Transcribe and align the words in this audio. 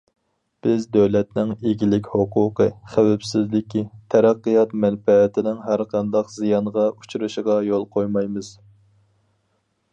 بىز 0.67 0.85
دۆلەتنىڭ 0.95 1.51
ئىگىلىك 1.71 2.09
ھوقۇقى، 2.13 2.67
خەۋپسىزلىكى، 2.95 3.83
تەرەققىيات 4.15 4.75
مەنپەئەتىنىڭ 4.87 5.63
ھەرقانداق 5.69 6.35
زىيانغا 6.39 6.89
ئۇچرىشىغا 6.97 7.63
يول 7.71 7.89
قويمايمىز. 7.97 8.55